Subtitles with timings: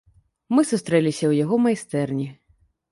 [0.55, 2.29] Мы сустрэліся ў яго майстэрні.